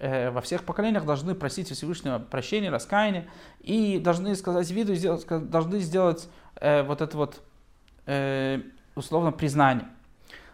э, 0.00 0.30
во 0.30 0.40
всех 0.40 0.64
поколениях 0.64 1.04
должны 1.04 1.34
просить 1.34 1.70
Всевышнего 1.70 2.18
прощения, 2.18 2.70
раскаяния 2.70 3.28
и 3.60 4.00
должны 4.00 4.34
сказать 4.34 4.70
виду, 4.70 4.94
сделать, 4.94 5.26
должны 5.28 5.78
сделать 5.78 6.28
э, 6.56 6.82
вот 6.82 7.00
это 7.00 7.16
вот 7.16 7.40
э, 8.06 8.62
условно 8.96 9.30
признание. 9.30 9.86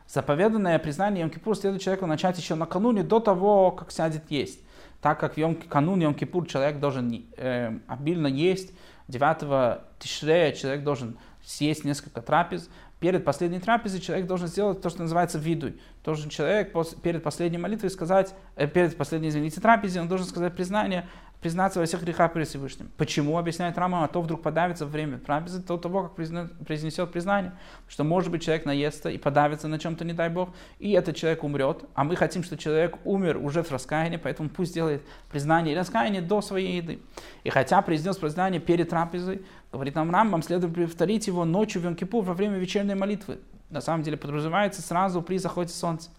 Заповеданное 0.08 0.78
признание 0.78 1.26
Йом-Кипур 1.26 1.54
следует 1.54 1.82
человеку 1.82 2.06
начать 2.06 2.38
еще 2.38 2.54
накануне, 2.54 3.02
до 3.02 3.20
того, 3.20 3.70
как 3.72 3.92
сядет 3.92 4.30
есть. 4.30 4.60
Так 5.02 5.20
как 5.20 5.34
в 5.34 5.36
Йом, 5.36 5.54
канун 5.54 6.00
Йом-Кипур 6.00 6.46
человек 6.46 6.80
должен 6.80 7.26
э, 7.36 7.78
обильно 7.86 8.26
есть, 8.26 8.72
9 9.08 9.80
Тишрея 9.98 10.52
человек 10.52 10.82
должен 10.82 11.18
съесть 11.44 11.84
несколько 11.84 12.22
трапез, 12.22 12.70
перед 13.00 13.24
последней 13.24 13.60
трапезой 13.60 14.00
человек 14.00 14.26
должен 14.26 14.48
сделать 14.48 14.80
то, 14.80 14.88
что 14.88 15.02
называется 15.02 15.38
видуй. 15.38 15.78
Должен 16.04 16.30
человек 16.30 16.74
перед 17.02 17.22
последней 17.22 17.58
молитвой 17.58 17.90
сказать, 17.90 18.34
э, 18.56 18.66
перед 18.66 18.96
последней, 18.96 19.28
извините, 19.28 19.60
трапезе, 19.60 20.00
он 20.00 20.08
должен 20.08 20.26
сказать 20.26 20.54
признание 20.56 21.06
признаться 21.40 21.78
во 21.78 21.87
всех 21.87 22.02
грехах 22.02 22.33
перед 22.33 22.49
Всевышним. 22.49 22.90
Почему, 22.97 23.38
объясняет 23.38 23.78
Рама, 23.78 24.04
а 24.04 24.09
то 24.09 24.21
вдруг 24.21 24.42
подавится 24.42 24.87
во 24.87 24.90
время 24.90 25.18
трапезы 25.18 25.62
до 25.62 25.76
того, 25.76 26.04
как 26.04 26.14
произнесет 26.14 27.12
признание. 27.12 27.52
Что 27.87 28.04
может 28.04 28.30
быть 28.30 28.42
человек 28.42 28.64
наестся 28.64 29.09
и 29.09 29.18
подавится 29.18 29.68
на 29.68 29.78
чем-то, 29.78 30.04
не 30.04 30.12
дай 30.12 30.28
Бог, 30.28 30.50
и 30.78 30.92
этот 30.92 31.16
человек 31.16 31.45
умрет. 31.45 31.85
А 31.95 32.04
мы 32.04 32.16
хотим, 32.16 32.42
чтобы 32.42 32.61
человек 32.61 32.99
умер 33.04 33.38
уже 33.38 33.62
в 33.62 33.71
раскаянии, 33.71 34.16
поэтому 34.16 34.49
пусть 34.49 34.75
делает 34.75 35.02
признание 35.30 35.75
и 35.75 35.78
раскаяние 35.78 36.23
до 36.23 36.40
своей 36.40 36.78
еды. 36.78 36.99
И 37.45 37.50
хотя 37.50 37.83
произнес 37.83 38.16
признание 38.16 38.61
перед 38.61 38.88
трапезой, 38.88 39.42
говорит 39.71 39.95
нам 39.95 40.11
Рам, 40.11 40.30
вам 40.30 40.42
следует 40.42 40.75
повторить 40.75 41.26
его 41.28 41.45
ночью 41.45 41.80
в 41.80 41.85
йом 41.85 41.97
во 42.11 42.35
время 42.35 42.59
вечерней 42.59 42.95
молитвы. 42.95 43.38
На 43.71 43.80
самом 43.80 44.02
деле 44.02 44.16
подразумевается 44.16 44.83
сразу 44.83 45.23
при 45.23 45.38
заходе 45.38 45.73
солнца. 45.73 46.11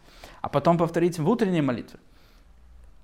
А 0.41 0.49
потом 0.49 0.77
повторить 0.77 1.19
в 1.19 1.29
утренней 1.29 1.61
молитве 1.61 1.99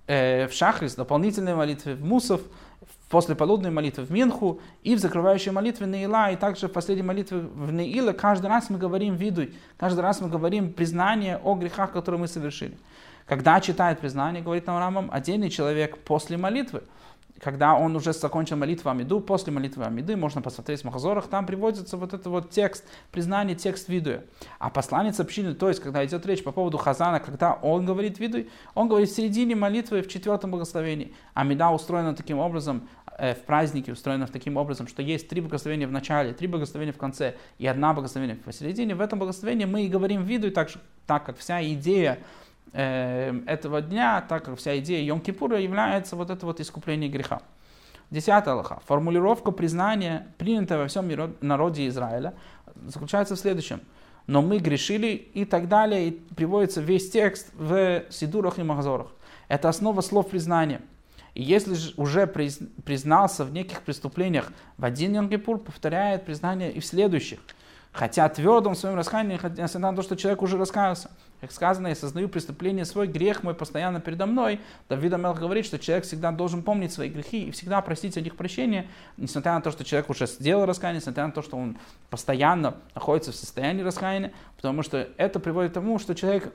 э, 0.08 0.48
в 0.48 0.54
шахрис, 0.54 0.96
дополнительные 0.96 1.56
молитвы, 1.56 1.96
в 1.96 2.04
мусов, 2.04 2.42
после 3.10 3.36
полудной 3.36 3.72
молитвы 3.72 4.04
в 4.04 4.12
Минху 4.12 4.60
и 4.84 4.96
в 4.96 5.00
закрывающей 5.00 5.52
молитве 5.52 5.88
Неила, 5.88 6.32
и 6.32 6.36
также 6.36 6.68
в 6.68 6.72
последней 6.72 7.04
молитве 7.04 7.40
в 7.40 7.72
Неила, 7.72 8.14
каждый 8.14 8.48
раз 8.48 8.70
мы 8.70 8.78
говорим 8.78 9.16
виду, 9.16 9.48
каждый 9.78 10.02
раз 10.02 10.22
мы 10.22 10.30
говорим 10.30 10.74
признание 10.74 11.38
о 11.38 11.56
грехах, 11.56 11.92
которые 11.92 12.20
мы 12.20 12.28
совершили. 12.28 12.78
Когда 13.26 13.60
читает 13.62 14.00
признание, 14.00 14.44
говорит 14.44 14.68
нам 14.68 14.78
Рамам, 14.78 15.10
отдельный 15.12 15.50
человек 15.50 15.98
после 16.00 16.38
молитвы– 16.38 16.84
когда 17.39 17.75
он 17.75 17.96
уже 17.96 18.13
закончил 18.13 18.56
молитву 18.56 18.89
Амиду, 18.89 19.20
после 19.20 19.51
молитвы 19.51 19.84
Амиды, 19.84 20.15
можно 20.15 20.42
посмотреть 20.42 20.82
в 20.82 20.84
Махазорах, 20.86 21.27
там 21.27 21.46
приводится 21.46 21.98
вот 21.98 22.13
этот 22.13 22.27
вот 22.27 22.50
текст, 22.50 22.86
признание, 23.12 23.56
текст 23.56 23.89
виду. 23.89 24.22
А 24.58 24.70
посланец 24.70 25.20
общины, 25.20 25.54
то 25.54 25.68
есть, 25.68 25.82
когда 25.82 26.06
идет 26.06 26.25
речь 26.25 26.44
по 26.44 26.51
поводу 26.51 26.77
Хазана, 26.77 27.20
когда 27.20 27.54
он 27.54 27.86
говорит 27.86 28.20
виду, 28.20 28.46
он 28.74 28.88
говорит 28.88 29.10
в 29.10 29.15
середине 29.15 29.56
молитвы, 29.56 30.01
в 30.01 30.08
четвертом 30.08 30.51
благословении. 30.51 31.13
Амида 31.34 31.70
устроена 31.72 32.15
таким 32.15 32.39
образом, 32.39 32.88
э, 33.18 33.34
в 33.34 33.44
празднике 33.44 33.92
устроена 33.92 34.27
таким 34.27 34.56
образом, 34.56 34.88
что 34.88 35.01
есть 35.01 35.27
три 35.27 35.42
благословения 35.42 35.88
в 35.88 35.92
начале, 35.92 36.34
три 36.34 36.48
благословения 36.48 36.94
в 36.94 36.98
конце 36.98 37.36
и 37.58 37.68
одна 37.68 37.94
благословение 37.94 38.38
посередине. 38.38 38.96
В 38.96 39.01
этом 39.01 39.20
благословении 39.20 39.65
мы 39.65 39.84
и 39.84 39.89
говорим 39.89 40.24
виду, 40.24 40.51
так, 40.51 40.70
так 41.06 41.25
как 41.25 41.38
вся 41.38 41.62
идея 41.74 42.20
этого 42.75 43.82
дня, 43.82 44.25
так 44.27 44.44
как 44.46 44.58
вся 44.58 44.77
идея 44.79 45.13
Йом-Кипура 45.13 45.62
является 45.62 46.15
вот 46.15 46.29
это 46.29 46.46
вот 46.46 46.60
искупление 46.60 47.10
греха. 47.10 47.41
Десятая 48.12 48.53
Аллаха. 48.53 48.82
Формулировка 48.86 49.51
признания, 49.51 50.27
принятая 50.38 50.79
во 50.79 50.88
всем 50.88 51.10
народе 51.41 51.88
Израиля, 51.88 52.34
заключается 52.86 53.36
в 53.36 53.39
следующем. 53.39 53.79
Но 54.27 54.41
мы 54.41 54.58
грешили 54.60 55.08
и 55.08 55.46
так 55.46 55.67
далее, 55.67 56.08
и 56.08 56.12
приводится 56.12 56.82
весь 56.82 57.10
текст 57.10 57.51
в 57.53 58.03
Сидурах 58.10 58.60
и 58.60 58.63
Махзорах. 58.63 59.08
Это 59.48 59.70
основа 59.70 60.01
слов 60.01 60.29
признания. 60.29 60.82
И 61.34 61.44
если 61.44 61.75
же 61.75 61.94
уже 61.98 62.27
признался 62.27 63.44
в 63.44 63.53
неких 63.53 63.82
преступлениях 63.84 64.51
в 64.77 64.86
один 64.86 65.15
Йом-Кипур, 65.15 65.60
повторяет 65.60 66.25
признание 66.25 66.72
и 66.72 66.79
в 66.79 66.86
следующих. 66.86 67.39
Хотя 67.91 68.27
твердым 68.27 68.74
в 68.74 68.77
своем 68.77 68.96
раскаянии, 68.96 69.39
несмотря 69.58 69.91
на 69.91 69.96
то, 69.96 70.01
что 70.01 70.15
человек 70.15 70.41
уже 70.41 70.58
раскаялся. 70.58 71.10
Как 71.46 71.52
сказано, 71.52 71.90
я 71.90 71.96
сознаю 71.96 72.28
преступление 72.28 72.86
свой, 72.86 73.06
грех 73.06 73.44
мой 73.44 73.54
постоянно 73.54 74.02
передо 74.02 74.25
мной. 74.25 74.60
Давид 74.90 75.14
Амелх 75.14 75.38
говорит, 75.38 75.64
что 75.64 75.78
человек 75.78 76.06
всегда 76.06 76.32
должен 76.32 76.64
помнить 76.64 76.92
свои 76.92 77.08
грехи 77.08 77.44
и 77.44 77.52
всегда 77.52 77.82
просить 77.82 78.18
о 78.18 78.22
них 78.22 78.36
прощения, 78.36 78.88
несмотря 79.16 79.54
на 79.54 79.62
то, 79.62 79.70
что 79.70 79.86
человек 79.86 80.10
уже 80.10 80.25
сделал 80.25 80.66
раскаяние, 80.66 81.02
несмотря 81.02 81.28
на 81.28 81.32
то, 81.32 81.44
что 81.44 81.56
он 81.56 81.78
постоянно 82.10 82.78
находится 82.96 83.32
в 83.32 83.36
состоянии 83.36 83.84
раскаяния, 83.84 84.34
потому 84.56 84.82
что 84.82 85.08
это 85.18 85.40
приводит 85.40 85.70
к 85.70 85.74
тому, 85.75 86.00
что 86.00 86.16
человек 86.16 86.52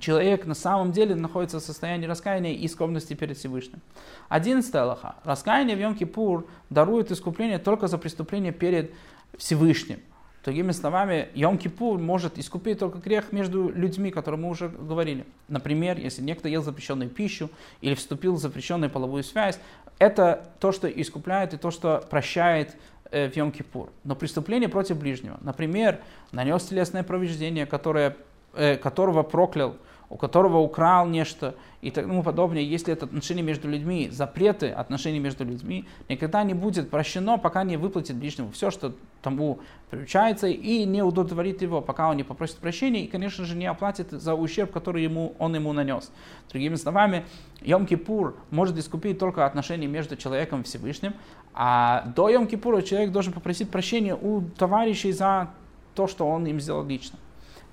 человек 0.00 0.44
на 0.44 0.54
самом 0.54 0.90
деле 0.90 1.14
находится 1.14 1.60
в 1.60 1.62
состоянии 1.62 2.06
раскаяния 2.06 2.54
и 2.54 2.66
скромности 2.66 3.14
перед 3.14 3.38
Всевышним. 3.38 3.80
Одиннадцатая 4.28 4.82
Аллаха. 4.82 5.14
Раскаяние 5.22 5.76
в 5.76 5.78
Йом-Кипур 5.78 6.48
дарует 6.68 7.12
искупление 7.12 7.60
только 7.60 7.86
за 7.86 7.96
преступление 7.96 8.50
перед 8.50 8.92
Всевышним. 9.36 10.00
Другими 10.44 10.72
словами, 10.72 11.28
Йом-Кипур 11.34 11.98
может 11.98 12.38
искупить 12.38 12.78
только 12.78 12.98
грех 12.98 13.32
между 13.32 13.68
людьми, 13.68 14.10
которые 14.10 14.40
мы 14.40 14.48
уже 14.48 14.68
говорили. 14.68 15.26
Например, 15.48 15.98
если 15.98 16.22
некто 16.22 16.48
ел 16.48 16.62
запрещенную 16.62 17.10
пищу 17.10 17.50
или 17.80 17.94
вступил 17.94 18.34
в 18.34 18.38
запрещенную 18.38 18.90
половую 18.90 19.24
связь, 19.24 19.58
это 19.98 20.48
то, 20.60 20.72
что 20.72 20.88
искупляет 20.88 21.54
и 21.54 21.56
то, 21.56 21.70
что 21.70 22.04
прощает 22.08 22.76
э, 23.10 23.28
в 23.28 23.36
Йом-Кипур. 23.36 23.90
Но 24.04 24.14
преступление 24.14 24.68
против 24.68 24.98
ближнего, 24.98 25.38
например, 25.42 26.00
нанес 26.32 26.64
телесное 26.64 27.02
повреждение, 27.02 27.66
которое, 27.66 28.16
э, 28.54 28.76
которого 28.76 29.24
проклял, 29.24 29.76
у 30.10 30.16
которого 30.16 30.58
украл 30.58 31.06
нечто 31.06 31.54
и 31.80 31.90
тому 31.90 32.22
подобное, 32.22 32.62
если 32.62 32.92
это 32.92 33.04
отношения 33.06 33.42
между 33.42 33.68
людьми, 33.68 34.08
запреты 34.10 34.70
отношений 34.70 35.20
между 35.20 35.44
людьми, 35.44 35.84
никогда 36.08 36.42
не 36.42 36.54
будет 36.54 36.90
прощено, 36.90 37.38
пока 37.38 37.62
не 37.62 37.76
выплатит 37.76 38.16
ближнему 38.16 38.50
все, 38.50 38.70
что 38.70 38.94
тому 39.22 39.60
приучается, 39.90 40.48
и 40.48 40.84
не 40.84 41.02
удовлетворит 41.02 41.62
его, 41.62 41.80
пока 41.80 42.08
он 42.08 42.16
не 42.16 42.24
попросит 42.24 42.56
прощения, 42.56 43.04
и, 43.04 43.06
конечно 43.06 43.44
же, 43.44 43.54
не 43.54 43.66
оплатит 43.66 44.10
за 44.10 44.34
ущерб, 44.34 44.72
который 44.72 45.04
ему, 45.04 45.34
он 45.38 45.54
ему 45.54 45.72
нанес. 45.72 46.10
Другими 46.50 46.74
словами, 46.76 47.24
Йом-Кипур 47.60 48.34
может 48.50 48.76
искупить 48.78 49.18
только 49.18 49.46
отношения 49.46 49.86
между 49.86 50.16
человеком 50.16 50.62
и 50.62 50.64
Всевышним, 50.64 51.14
а 51.54 52.12
до 52.16 52.30
Йом-Кипура 52.30 52.82
человек 52.82 53.12
должен 53.12 53.32
попросить 53.32 53.70
прощения 53.70 54.16
у 54.16 54.42
товарищей 54.42 55.12
за 55.12 55.50
то, 55.94 56.06
что 56.06 56.26
он 56.26 56.46
им 56.46 56.60
сделал 56.60 56.84
лично. 56.84 57.18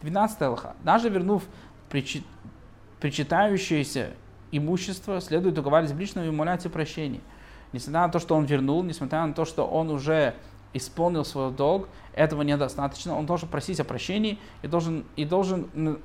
12 0.02 0.42
лоха. 0.42 0.76
Даже 0.84 1.10
вернув 1.10 1.44
причитающееся 3.00 4.12
имущество, 4.52 5.20
следует 5.22 5.58
уговаривать 5.58 5.94
ближнего 5.94 6.26
и 6.26 6.30
умолять 6.30 6.66
о 6.66 6.70
прощении. 6.70 7.22
Несмотря 7.74 8.02
на 8.02 8.10
то, 8.10 8.20
что 8.20 8.36
он 8.36 8.46
вернул, 8.46 8.84
несмотря 8.84 9.26
на 9.26 9.34
то, 9.34 9.46
что 9.46 9.66
он 9.68 9.90
уже 9.90 10.36
исполнил 10.74 11.26
свой 11.26 11.52
долг, 11.52 11.88
этого 12.14 12.42
недостаточно. 12.42 13.18
Он 13.18 13.26
должен 13.26 13.50
просить 13.50 13.80
о 13.80 13.84
прощении 13.84 14.40
и 14.62 14.68
должен, 14.68 15.06
и 15.16 15.26
должен 15.26 16.00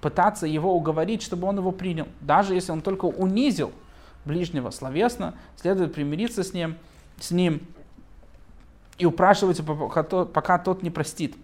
пытаться 0.00 0.46
его 0.46 0.74
уговорить, 0.74 1.22
чтобы 1.22 1.46
он 1.46 1.58
его 1.58 1.72
принял. 1.72 2.06
Даже 2.20 2.54
если 2.54 2.72
он 2.72 2.82
только 2.82 3.06
унизил 3.06 3.72
ближнего 4.24 4.70
словесно, 4.70 5.34
следует 5.56 5.94
примириться 5.94 6.42
с 6.42 6.52
ним, 6.52 6.76
с 7.20 7.30
ним 7.30 7.60
и 8.98 9.06
упрашивать, 9.06 9.60
пока 9.64 10.58
тот 10.58 10.82
не 10.82 10.90
простит. 10.90 11.36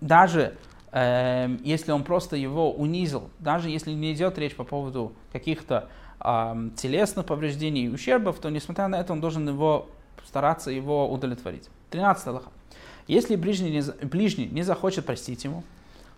даже 0.00 0.56
если 0.92 1.92
он 1.92 2.02
просто 2.02 2.34
его 2.36 2.72
унизил, 2.72 3.30
даже 3.38 3.70
если 3.70 3.92
не 3.92 4.12
идет 4.12 4.38
речь 4.38 4.56
по 4.56 4.64
поводу 4.64 5.12
каких-то 5.32 5.88
телесных 6.18 7.26
повреждений 7.26 7.84
и 7.84 7.88
ущербов, 7.88 8.40
то 8.40 8.50
несмотря 8.50 8.88
на 8.88 8.96
это 8.96 9.12
он 9.12 9.20
должен 9.20 9.48
его 9.48 9.88
стараться 10.26 10.70
его 10.70 11.10
удовлетворить. 11.10 11.68
13 11.90 12.26
Аллаха. 12.26 12.50
Если 13.06 13.36
ближний 13.36 13.70
не, 13.70 14.06
ближний 14.06 14.46
не 14.46 14.62
захочет 14.62 15.06
простить 15.06 15.44
ему, 15.44 15.64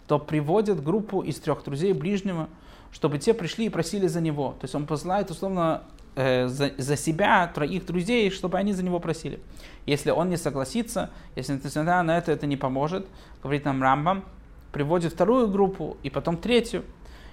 то 0.07 0.19
приводит 0.19 0.83
группу 0.83 1.23
из 1.23 1.39
трех 1.41 1.65
друзей 1.65 1.93
ближнего, 1.93 2.49
чтобы 2.93 3.19
те 3.19 3.33
пришли 3.33 3.67
и 3.67 3.69
просили 3.69 4.07
за 4.07 4.21
него. 4.21 4.57
То 4.61 4.65
есть 4.65 4.75
он 4.75 4.87
посылает 4.87 5.31
условно 5.31 5.85
э, 6.17 6.49
за, 6.49 6.73
за 6.77 6.97
себя 6.97 7.51
троих 7.55 7.87
друзей, 7.87 8.31
чтобы 8.31 8.59
они 8.59 8.73
за 8.73 8.83
него 8.83 9.01
просили. 9.01 9.41
Если 9.87 10.11
он 10.11 10.29
не 10.29 10.37
согласится, 10.37 11.11
если 11.35 11.55
несмотря 11.55 12.03
на 12.03 12.19
это 12.19 12.33
это 12.33 12.47
не 12.47 12.57
поможет, 12.57 13.07
говорит 13.43 13.65
нам 13.65 13.83
Рамбам, 13.83 14.25
приводит 14.73 15.13
вторую 15.13 15.49
группу 15.49 15.97
и 16.03 16.11
потом 16.11 16.37
третью. 16.37 16.85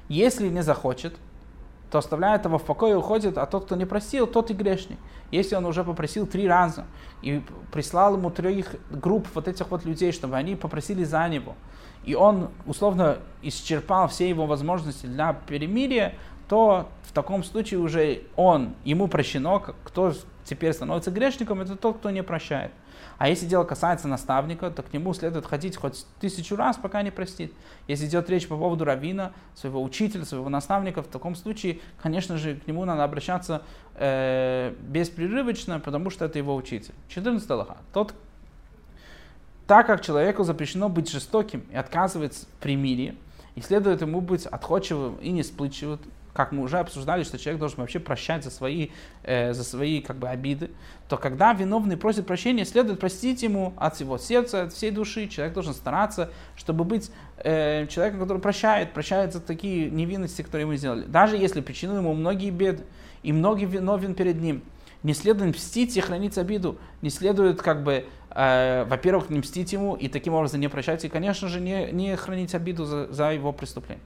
Если 0.10 0.50
не 0.50 0.62
захочет, 0.62 1.15
то 1.89 1.98
оставляет 1.98 2.46
его 2.46 2.58
в 2.58 2.63
покое 2.63 2.93
и 2.93 2.96
уходит, 2.96 3.38
а 3.38 3.46
тот, 3.46 3.65
кто 3.65 3.75
не 3.75 3.86
просил, 3.86 4.27
тот 4.27 4.51
и 4.51 4.53
грешник. 4.53 5.00
Если 5.31 5.55
он 5.55 5.65
уже 5.65 5.84
попросил 5.84 6.27
три 6.27 6.48
раза 6.48 6.86
и 7.22 7.41
прислал 7.72 8.15
ему 8.15 8.29
трех 8.29 8.75
групп 8.91 9.27
вот 9.34 9.48
этих 9.48 9.69
вот 9.72 9.86
людей, 9.86 10.12
чтобы 10.12 10.36
они 10.36 10.55
попросили 10.55 11.03
за 11.03 11.27
него, 11.27 11.55
и 12.05 12.15
он 12.15 12.50
условно 12.65 13.17
исчерпал 13.41 14.08
все 14.08 14.29
его 14.29 14.46
возможности 14.46 15.05
для 15.05 15.34
перемирия, 15.34 16.15
то 16.50 16.89
в 17.03 17.13
таком 17.13 17.44
случае 17.44 17.79
уже 17.79 18.24
он, 18.36 18.74
ему 18.84 19.08
прощено, 19.08 19.60
кто 19.60 20.13
теперь 20.44 20.74
становится 20.74 21.12
грешником, 21.12 21.62
это 21.62 21.75
тот, 21.75 22.00
кто 22.00 22.10
не 22.10 22.24
прощает. 22.24 22.72
А 23.20 23.29
если 23.29 23.46
дело 23.46 23.65
касается 23.65 24.08
наставника, 24.08 24.72
то 24.72 24.82
к 24.82 24.91
нему 24.91 25.13
следует 25.13 25.46
ходить 25.46 25.75
хоть 25.75 26.06
тысячу 26.20 26.56
раз, 26.56 26.77
пока 26.77 27.03
не 27.03 27.12
простит. 27.12 27.53
Если 27.88 28.08
идет 28.08 28.29
речь 28.29 28.48
по 28.48 28.58
поводу 28.58 28.84
равина, 28.84 29.32
своего 29.53 29.84
учителя, 29.84 30.25
своего 30.25 30.50
наставника, 30.50 31.03
в 31.03 31.08
таком 31.08 31.36
случае, 31.36 31.79
конечно 32.01 32.38
же, 32.38 32.56
к 32.56 32.65
нему 32.65 32.84
надо 32.84 33.03
обращаться 33.03 33.62
э, 33.96 34.74
беспрерывочно, 34.82 35.79
потому 35.79 36.10
что 36.10 36.25
это 36.25 36.39
его 36.39 36.56
учитель. 36.56 36.96
14 37.10 37.50
Аллаха. 37.51 37.77
Тот, 37.94 38.15
так 39.68 39.86
как 39.86 40.01
человеку 40.01 40.44
запрещено 40.44 40.89
быть 40.89 41.12
жестоким 41.12 41.63
и 41.72 41.75
отказывать 41.75 42.34
в 42.34 42.62
примирии, 42.62 43.15
и 43.56 43.62
следует 43.62 44.01
ему 44.01 44.22
быть 44.22 44.46
отходчивым 44.46 45.18
и 45.18 45.29
не 45.32 45.44
сплычивым, 45.44 46.00
как 46.39 46.53
мы 46.53 46.63
уже 46.63 46.79
обсуждали, 46.79 47.24
что 47.24 47.38
человек 47.38 47.60
должен 47.60 47.79
вообще 47.79 48.00
прощать 48.00 48.46
за 48.46 48.50
свои, 48.50 48.91
э, 49.24 49.51
за 49.51 49.65
свои 49.65 50.00
как 50.00 50.15
бы, 50.15 50.29
обиды, 50.29 50.72
то 51.10 51.17
когда 51.17 51.51
виновный 51.51 51.98
просит 51.98 52.25
прощения, 52.25 52.63
следует 52.63 52.98
простить 52.98 53.43
ему 53.43 53.74
от 53.75 53.96
всего 53.96 54.17
сердца, 54.17 54.63
от 54.63 54.72
всей 54.72 54.91
души. 54.91 55.27
Человек 55.27 55.53
должен 55.53 55.74
стараться, 55.74 56.31
чтобы 56.55 56.86
быть 56.86 57.12
э, 57.39 57.88
человеком, 57.88 58.22
который 58.22 58.41
прощает, 58.41 58.93
прощает 58.93 59.34
за 59.34 59.41
такие 59.41 59.89
невинности, 59.89 60.41
которые 60.41 60.65
мы 60.65 60.77
сделали. 60.77 61.03
Даже 61.03 61.36
если 61.36 61.60
причинил 61.60 61.98
ему 61.98 62.13
многие 62.13 62.51
беды 62.51 62.86
и 63.22 63.34
многие 63.34 63.65
виновен 63.65 64.15
перед 64.15 64.39
ним. 64.39 64.63
Не 65.03 65.13
следует 65.13 65.58
мстить 65.58 65.98
и 65.98 66.00
хранить 66.00 66.38
обиду. 66.38 66.77
Не 67.01 67.10
следует, 67.10 67.62
как 67.62 67.84
бы, 67.84 68.05
э, 68.29 68.86
во-первых, 68.86 69.29
не 69.29 69.39
мстить 69.39 69.74
ему 69.74 69.93
и 69.96 70.08
таким 70.08 70.36
образом 70.36 70.62
не 70.62 70.69
прощать, 70.69 71.03
и, 71.03 71.10
конечно 71.10 71.50
же, 71.50 71.60
не, 71.60 71.91
не 71.91 72.15
хранить 72.15 72.55
обиду 72.55 72.86
за, 72.86 73.12
за 73.12 73.34
его 73.34 73.51
преступление. 73.51 74.01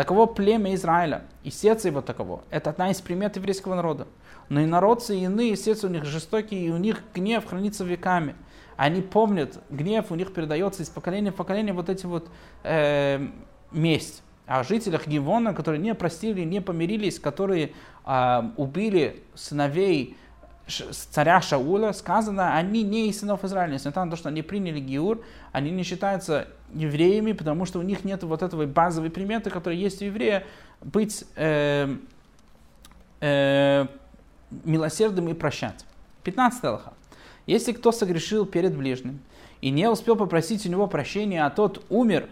Таково 0.00 0.24
племя 0.24 0.72
Израиля, 0.76 1.24
и 1.44 1.50
сердце 1.50 1.88
его 1.88 2.00
таково. 2.00 2.42
Это 2.48 2.70
одна 2.70 2.90
из 2.90 3.02
примет 3.02 3.36
еврейского 3.36 3.74
народа. 3.74 4.08
Но 4.48 4.62
и 4.62 4.64
народцы 4.64 5.14
и 5.14 5.24
иные, 5.24 5.56
сердце 5.56 5.88
у 5.88 5.90
них 5.90 6.06
жестокие, 6.06 6.64
и 6.64 6.70
у 6.70 6.78
них 6.78 7.02
гнев 7.14 7.44
хранится 7.44 7.84
веками. 7.84 8.34
Они 8.78 9.02
помнят, 9.02 9.58
гнев 9.68 10.06
у 10.10 10.14
них 10.14 10.32
передается 10.32 10.82
из 10.82 10.88
поколения 10.88 11.32
в 11.32 11.34
поколение 11.34 11.74
вот 11.74 11.90
эти 11.90 12.06
вот 12.06 12.30
э, 12.62 13.28
месть. 13.72 14.22
О 14.46 14.64
жителях 14.64 15.06
Гивона, 15.06 15.52
которые 15.52 15.82
не 15.82 15.94
простили, 15.94 16.44
не 16.44 16.62
помирились, 16.62 17.20
которые 17.20 17.72
э, 18.06 18.42
убили 18.56 19.22
сыновей 19.34 20.16
царя 20.70 21.40
Шаула, 21.40 21.92
сказано, 21.92 22.54
они 22.54 22.82
не 22.82 23.08
из 23.08 23.20
сынов 23.20 23.44
Израиля, 23.44 23.74
несмотря 23.74 24.04
на 24.04 24.10
то, 24.10 24.16
что 24.16 24.28
они 24.28 24.42
приняли 24.42 24.80
Гиур, 24.80 25.22
они 25.52 25.70
не 25.70 25.82
считаются 25.82 26.48
евреями, 26.72 27.32
потому 27.32 27.66
что 27.66 27.78
у 27.78 27.82
них 27.82 28.04
нет 28.04 28.22
вот 28.22 28.42
этого 28.42 28.66
базовой 28.66 29.10
приметы, 29.10 29.50
которая 29.50 29.78
есть 29.78 30.02
у 30.02 30.06
еврея, 30.06 30.44
быть 30.80 31.24
э, 31.36 31.96
э, 33.20 33.86
милосердным 34.64 35.28
и 35.28 35.34
прощать. 35.34 35.84
15 36.24 36.64
Аллаха. 36.64 36.92
Если 37.46 37.72
кто 37.72 37.92
согрешил 37.92 38.46
перед 38.46 38.76
ближним 38.76 39.20
и 39.60 39.70
не 39.70 39.88
успел 39.88 40.16
попросить 40.16 40.64
у 40.66 40.68
него 40.68 40.86
прощения, 40.86 41.44
а 41.44 41.50
тот 41.50 41.84
умер 41.88 42.28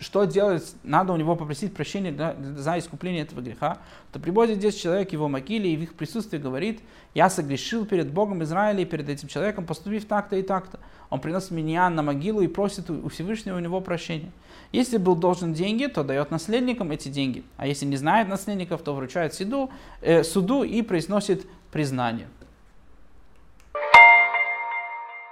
что 0.00 0.24
делать? 0.24 0.74
Надо 0.82 1.12
у 1.12 1.16
него 1.16 1.36
попросить 1.36 1.74
прощения 1.74 2.10
да, 2.10 2.34
за 2.56 2.78
искупление 2.78 3.22
этого 3.22 3.40
греха. 3.40 3.78
То 4.12 4.18
приводит 4.18 4.56
здесь 4.56 4.74
человек 4.74 5.12
его 5.12 5.28
могиле 5.28 5.72
и 5.72 5.76
в 5.76 5.82
их 5.82 5.94
присутствии 5.94 6.38
говорит, 6.38 6.80
я 7.14 7.28
согрешил 7.28 7.84
перед 7.84 8.10
Богом 8.10 8.42
Израиля 8.42 8.80
и 8.80 8.86
перед 8.86 9.08
этим 9.08 9.28
человеком, 9.28 9.66
поступив 9.66 10.06
так-то 10.06 10.36
и 10.36 10.42
так-то. 10.42 10.80
Он 11.10 11.20
приносит 11.20 11.50
меня 11.50 11.90
на 11.90 12.02
могилу 12.02 12.40
и 12.40 12.48
просит 12.48 12.88
у 12.88 13.08
Всевышнего 13.08 13.56
у 13.56 13.60
него 13.60 13.80
прощения. 13.80 14.32
Если 14.72 14.96
был 14.96 15.16
должен 15.16 15.52
деньги, 15.52 15.86
то 15.86 16.02
дает 16.02 16.30
наследникам 16.30 16.92
эти 16.92 17.08
деньги. 17.08 17.44
А 17.56 17.66
если 17.66 17.84
не 17.84 17.96
знает 17.96 18.28
наследников, 18.28 18.82
то 18.82 18.94
вручает 18.94 19.34
суду, 19.34 19.70
э, 20.00 20.22
суду 20.22 20.62
и 20.62 20.80
произносит 20.82 21.46
признание. 21.72 22.28